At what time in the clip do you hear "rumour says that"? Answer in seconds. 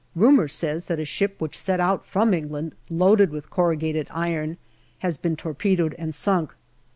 0.15-0.99